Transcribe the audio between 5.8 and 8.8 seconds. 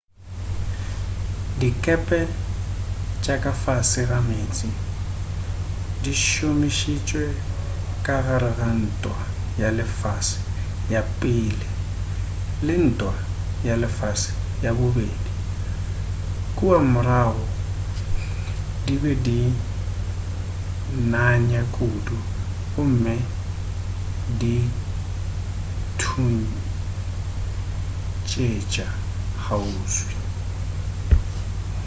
di šomišitšwe ka gare ga